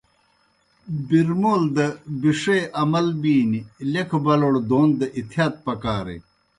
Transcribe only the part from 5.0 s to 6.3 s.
احتیاط پکارِن۔